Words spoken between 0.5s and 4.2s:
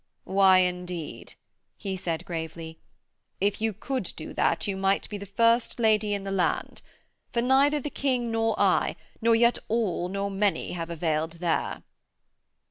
indeed,' he said, gravely, 'if you could